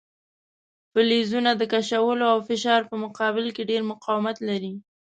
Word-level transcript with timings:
فلزونه 0.91 1.51
د 1.55 1.63
کشولو 1.73 2.25
او 2.33 2.39
فشار 2.49 2.81
په 2.89 2.95
مقابل 3.03 3.45
کې 3.55 3.67
ډیر 3.71 3.81
مقاومت 3.91 4.37
لري. 4.49 4.73